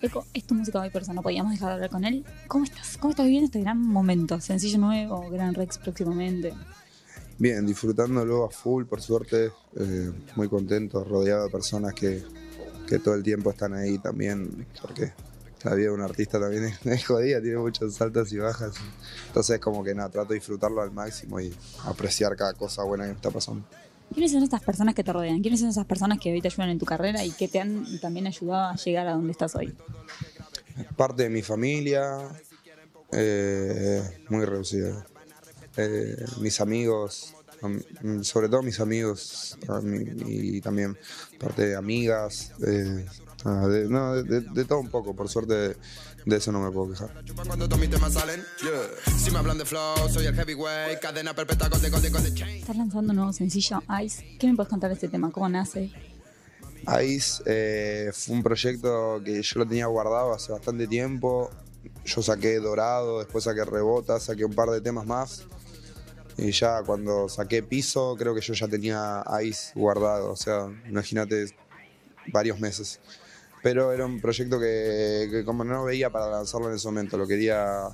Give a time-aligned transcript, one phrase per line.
[0.00, 2.24] Eco, es tu música hoy, pero no podíamos dejar de hablar con él.
[2.46, 2.96] ¿Cómo estás?
[2.98, 4.40] ¿Cómo estás viviendo este gran momento?
[4.40, 6.54] Sencillo nuevo, Gran Rex próximamente.
[7.36, 12.22] Bien, disfrutándolo a full, por suerte, eh, muy contento, rodeado de personas que,
[12.86, 15.14] que todo el tiempo están ahí también, porque
[15.64, 18.76] la vida de un artista también es, es jodida, tiene muchas altas y bajas.
[19.26, 21.52] Entonces, como que nada, trato de disfrutarlo al máximo y
[21.86, 23.66] apreciar cada cosa buena que me está pasando.
[24.12, 25.40] ¿Quiénes son estas personas que te rodean?
[25.42, 28.00] ¿Quiénes son esas personas que hoy te ayudan en tu carrera y que te han
[28.00, 29.74] también ayudado a llegar a donde estás hoy?
[30.96, 32.18] Parte de mi familia,
[33.12, 35.04] eh, muy reducida.
[35.76, 39.56] Eh, mis amigos, am- sobre todo mis amigos
[40.26, 40.96] y también
[41.38, 43.04] parte de amigas, eh,
[43.44, 45.76] ah, de, no, de- de- de todo un poco, por suerte
[46.26, 47.10] de eso no me puedo quejar.
[52.58, 54.36] Estás lanzando un nuevo sencillo, Ice.
[54.38, 55.30] ¿Qué me puedes contar de este tema?
[55.30, 55.90] ¿Cómo nace?
[57.04, 61.50] Ice eh, fue un proyecto que yo lo tenía guardado hace bastante tiempo.
[62.04, 65.44] Yo saqué Dorado, después saqué Rebota, saqué un par de temas más.
[66.36, 70.30] Y ya cuando saqué Piso, creo que yo ya tenía Ice guardado.
[70.30, 71.46] O sea, imagínate
[72.32, 73.00] varios meses.
[73.62, 77.26] Pero era un proyecto que, que como no veía para lanzarlo en ese momento, lo
[77.26, 77.88] quería.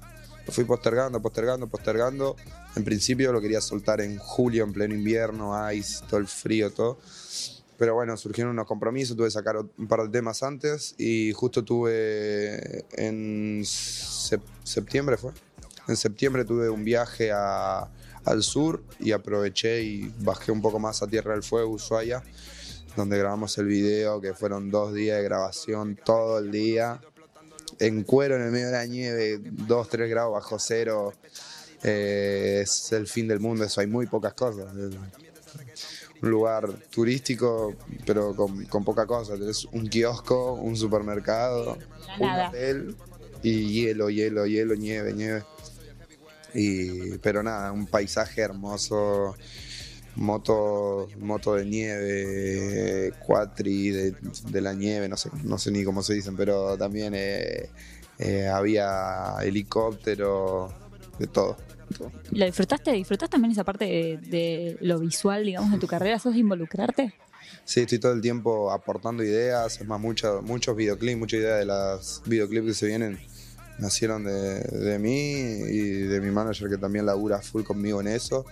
[0.46, 2.36] Lo fui postergando, postergando, postergando.
[2.76, 6.98] En principio lo quería soltar en julio, en pleno invierno, ice, todo el frío, todo.
[7.78, 11.64] Pero bueno, surgieron unos compromisos, tuve que sacar un par de temas antes y justo
[11.64, 15.32] tuve en sep- septiembre fue.
[15.88, 17.88] En septiembre tuve un viaje a-
[18.24, 22.22] al sur y aproveché y bajé un poco más a Tierra del Fuego, Ushuaia,
[22.96, 27.00] donde grabamos el video, que fueron dos días de grabación todo el día.
[27.78, 31.12] En cuero, en el medio de la nieve, 2, 3 grados bajo cero.
[31.82, 34.68] Eh, es el fin del mundo, eso hay muy pocas cosas
[36.24, 37.74] un lugar turístico,
[38.06, 39.34] pero con, con poca cosa.
[39.34, 41.78] Tenés un kiosco, un supermercado,
[42.18, 42.96] un hotel
[43.42, 45.44] y hielo, hielo, hielo, nieve, nieve.
[46.54, 49.36] Y, pero nada, un paisaje hermoso,
[50.16, 54.14] moto, moto de nieve, cuatri de,
[54.50, 57.68] de la nieve, no sé, no sé ni cómo se dicen, pero también eh,
[58.18, 60.72] eh, había helicóptero,
[61.18, 61.56] de todo.
[62.32, 62.92] ¿Lo disfrutaste?
[62.92, 66.18] ¿Disfrutaste también esa parte de, de lo visual, digamos, de tu carrera?
[66.18, 67.12] ¿Sos involucrarte?
[67.64, 71.64] Sí, estoy todo el tiempo aportando ideas, es más, mucho- muchos videoclips, muchas ideas de
[71.66, 73.18] las videoclips que se vienen
[73.78, 78.44] nacieron de, de mí y de mi manager que también labura full conmigo en eso.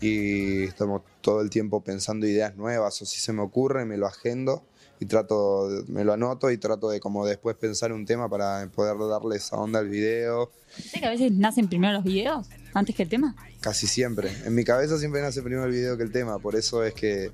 [0.00, 4.06] Y estamos todo el tiempo pensando ideas nuevas, o si se me ocurre, me lo
[4.06, 4.64] agendo
[4.98, 8.96] y trato, me lo anoto y trato de como después pensar un tema para poder
[9.08, 10.50] darle esa onda al video.
[10.68, 13.36] ¿Sé que a veces nacen primero los videos antes que el tema?
[13.60, 14.30] Casi siempre.
[14.44, 17.30] En mi cabeza siempre nace primero el video que el tema, por eso es que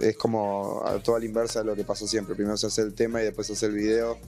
[0.00, 2.34] es como a toda la inversa de lo que pasa siempre.
[2.34, 4.18] Primero se hace el tema y después se hace el video.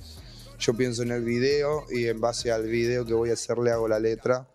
[0.59, 3.71] Yo pienso en el video y en base al video que voy a hacer le
[3.71, 4.47] hago la letra.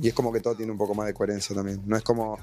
[0.00, 1.80] Y es como que todo tiene un poco más de coherencia también.
[1.86, 2.38] No es como.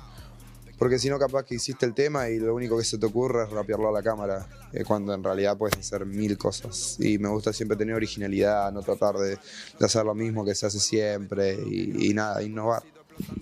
[0.78, 3.44] Porque si no, capaz que hiciste el tema y lo único que se te ocurre
[3.44, 6.98] es rapearlo a la cámara, eh, cuando en realidad puedes hacer mil cosas.
[7.00, 9.38] Y me gusta siempre tener originalidad, no tratar de,
[9.80, 12.82] de hacer lo mismo que se hace siempre y, y nada, innovar.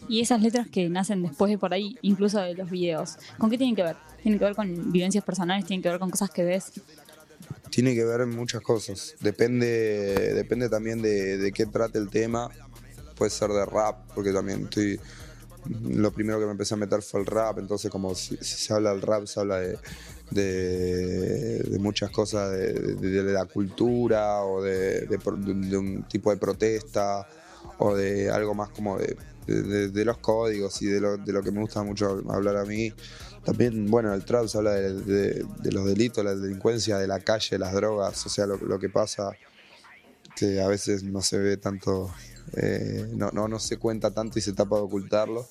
[0.09, 3.58] Y esas letras que nacen después de por ahí, incluso de los videos, ¿con qué
[3.58, 3.96] tienen que ver?
[4.22, 5.66] ¿Tienen que ver con vivencias personales?
[5.66, 6.74] ¿Tienen que ver con cosas que ves?
[7.69, 9.16] Tiene que ver en muchas cosas.
[9.22, 12.50] Depende, depende también de, de qué trate el tema.
[13.19, 14.97] Puede ser de rap, porque también estoy.
[15.84, 18.91] Lo primero que me empecé a meter fue el rap, entonces como si, se habla
[18.91, 19.78] del rap, se habla de,
[20.31, 25.19] de, muchas cosas de, la cultura o de,
[25.78, 27.28] un tipo de protesta
[27.78, 31.59] o de algo más como de, los códigos y de lo, de lo que me
[31.59, 32.94] gusta mucho hablar a mí.
[33.44, 37.74] También, bueno, el trap se habla de, los delitos, la delincuencia de la calle, las
[37.74, 39.36] drogas, o sea, lo que pasa
[40.36, 42.14] que a veces no se ve tanto,
[42.54, 45.48] eh, no, no, no se cuenta tanto y se tapa de ocultarlo.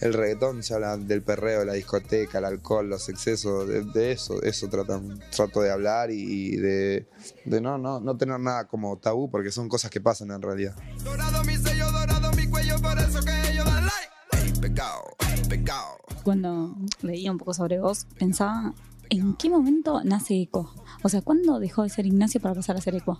[0.00, 4.42] El reggaetón se habla del perreo, la discoteca, el alcohol, los excesos, de, de eso,
[4.42, 7.06] eso tratan, trato de hablar y de,
[7.44, 10.74] de no, no, no tener nada como tabú porque son cosas que pasan en realidad.
[11.04, 14.60] Dorado mi sello, dorado mi cuello, por eso que ellos dan like.
[14.60, 15.02] Pecado,
[15.48, 15.98] pecado.
[16.22, 18.72] Cuando leía un poco sobre vos, pensaba,
[19.10, 20.74] ¿en qué momento nace Eco?
[21.02, 23.18] O sea, ¿cuándo dejó de ser Ignacio para pasar a ser Eco?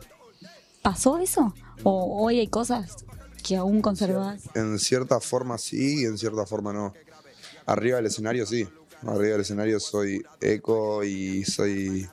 [0.82, 1.54] ¿Pasó eso?
[1.82, 3.04] ¿O hoy hay cosas
[3.42, 4.42] que aún conservás?
[4.54, 6.94] En cierta forma sí y en cierta forma no.
[7.66, 8.66] Arriba del escenario sí.
[9.02, 12.08] Arriba del escenario soy eco y soy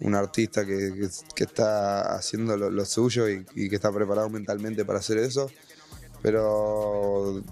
[0.00, 5.18] un artista que, que- está haciendo lo, suyo y que está preparado mentalmente para hacer
[5.18, 5.50] eso.
[6.22, 7.42] Pero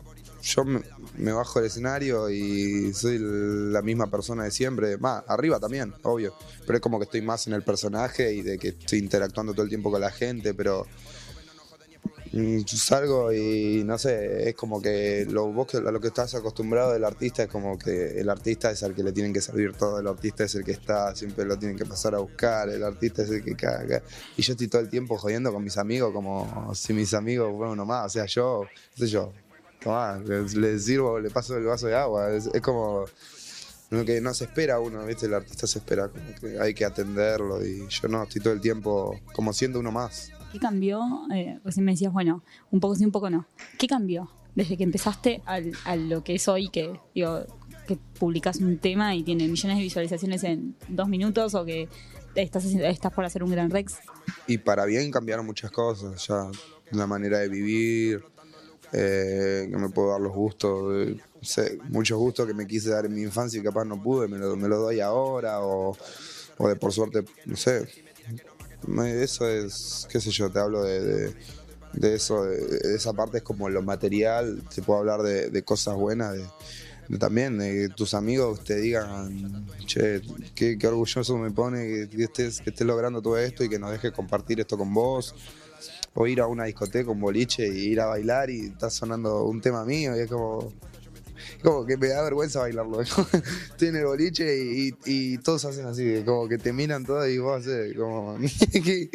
[0.43, 4.99] yo me, bajo del escenario y soy la misma persona de siempre.
[4.99, 6.35] Más, arriba también, obvio.
[6.67, 9.63] Pero es como que estoy más en el personaje y de que estoy interactuando todo
[9.63, 10.85] el tiempo con la gente, pero
[12.33, 16.93] mm, salgo y no sé, es como que lo, vos a lo que estás acostumbrado
[16.93, 20.01] del artista es como que el artista es al que le tienen que servir todo,
[20.01, 23.23] el artista es el que está, siempre lo tienen que pasar a buscar, el artista
[23.23, 24.03] es el que caga.
[24.37, 27.75] Y yo estoy todo el tiempo jodiendo con mis amigos como si mis amigos fueran
[27.75, 28.67] uno más, o sea, yo,
[28.97, 29.33] qué sé yo,
[29.83, 33.05] tomá, le, sirvo, le paso el vaso de agua, es, es como
[33.91, 35.27] lo que no se espera uno, ¿viste?
[35.27, 38.61] El artista se espera, como que hay que atenderlo y yo no, estoy todo el
[38.61, 40.31] tiempo como siendo uno más.
[40.53, 41.01] ¿Qué cambió?
[41.35, 43.47] Eh, recién me decías, bueno, un poco sí, un poco no.
[43.79, 47.41] ¿Qué cambió desde que empezaste al, a lo que es hoy, que digo,
[47.87, 51.89] que publicas un tema y tiene millones de visualizaciones en dos minutos o que
[52.35, 53.97] estás, haciendo- estás por hacer un gran Rex?
[54.47, 56.51] Y para bien cambiaron muchas cosas, ya
[56.91, 58.23] la manera de vivir,
[58.93, 63.07] eh, que me puedo dar los gustos, eh, sé, muchos gustos que me quise dar
[63.07, 65.97] en mi infancia y capaz no pude, me lo, me lo doy ahora, o,
[66.59, 67.87] o de por suerte, no sé.
[69.07, 71.35] Eso es, qué sé yo, te hablo de,
[71.93, 76.35] de- eso, de, esa parte es como lo material, te puedo hablar de, cosas buenas,
[77.09, 80.23] de, también de que tus amigos te digan, che,
[80.55, 83.93] qué, qué orgulloso me pone que estés, que estés logrando todo esto y que nos
[83.93, 85.35] dejes compartir esto con vos.
[86.15, 89.61] O ir a una discoteca, un boliche y ir a bailar y está sonando un
[89.61, 90.73] tema mío y es como,
[91.63, 93.01] como que me da vergüenza bailarlo.
[93.01, 97.61] Estoy en el boliche y, todos hacen así, como que te miran todos y vos
[97.61, 98.37] haces como,
[98.73, 99.11] ¿qué,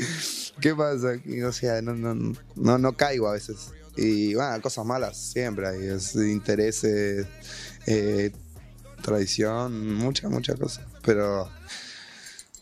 [0.59, 1.15] qué pasa?
[1.25, 3.71] Y, o sea, no, no, no, no caigo a veces.
[3.95, 7.25] Y bueno, cosas malas siempre hay, es intereses,
[7.87, 8.31] eh,
[9.01, 10.85] tradición, muchas, muchas cosas.
[11.03, 11.49] Pero,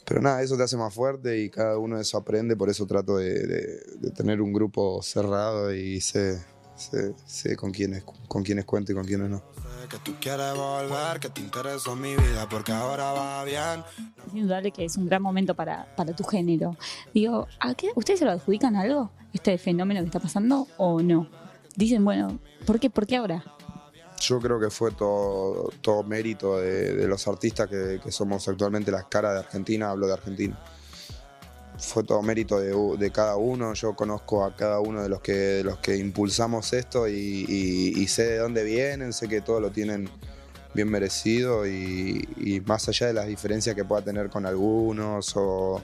[0.06, 2.86] pero nada, eso te hace más fuerte y cada uno de eso aprende, por eso
[2.86, 6.42] trato de, de- de tener un grupo cerrado y sé,
[6.76, 9.42] sé, sé con quiénes, con quiénes cuento y con quiénes no.
[9.90, 13.84] Que tú quieres volver, que te interesó mi vida porque ahora va bien.
[14.28, 16.76] Es indudable que es un gran momento para, para tu género.
[17.14, 17.90] Digo, ¿a qué?
[17.96, 19.12] ¿Ustedes se lo adjudican algo?
[19.32, 21.28] ¿Este fenómeno que está pasando o no?
[21.76, 23.44] Dicen, bueno, ¿por qué, ¿por qué ahora?
[24.28, 29.34] Yo creo que fue todo, todo mérito de, los artistas que, somos actualmente las caras
[29.34, 30.60] de Argentina, hablo de Argentina.
[31.78, 35.62] Fue todo mérito de, de cada uno, yo conozco a cada uno de los que,
[35.64, 40.10] los que impulsamos esto y, sé de dónde vienen, sé que todos lo tienen
[40.74, 45.84] bien merecido y, más allá de las diferencias que pueda tener con algunos o,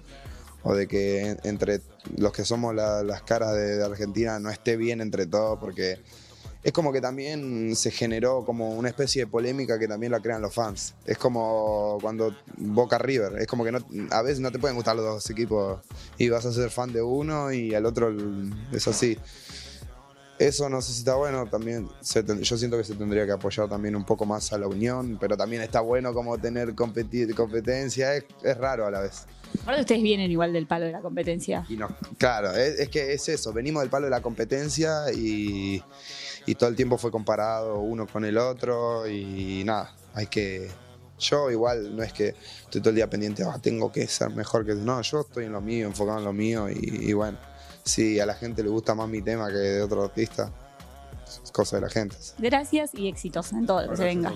[0.63, 1.81] o de que en- entre
[2.17, 5.99] los que somos la- las caras de, de Argentina no esté bien entre todos porque
[6.63, 10.41] es como que también se generó como una especie de polémica que también la crean
[10.41, 10.93] los fans.
[11.05, 13.79] Es como cuando Boca River, es como que no,
[14.11, 15.79] a veces no te pueden gustar los dos equipos
[16.17, 18.13] y vas a ser fan de uno y al otro
[18.71, 19.17] es así.
[20.37, 23.69] Eso no sé si está bueno, también se yo siento que se tendría que apoyar
[23.69, 28.25] también un poco más a la unión, pero también está bueno como tener competencia, es,
[28.43, 29.25] es raro a la vez.
[29.65, 31.65] Ahora ustedes vienen igual del palo de la competencia.
[31.69, 35.83] Y no, claro, es, es que es eso, venimos del palo de la competencia y,
[36.45, 40.69] y todo el tiempo fue comparado uno con el otro y nada, hay que...
[41.19, 42.29] Yo igual no es que
[42.63, 44.73] estoy todo el día pendiente, "Ah, tengo que ser mejor que...
[44.73, 46.79] No, yo estoy en lo mío, enfocado en lo mío y,
[47.09, 47.37] y bueno,
[47.83, 50.51] si a la gente le gusta más mi tema que de otro artista,
[51.43, 52.15] es cosa de la gente.
[52.39, 54.29] Gracias y éxitos en todo lo que se venga.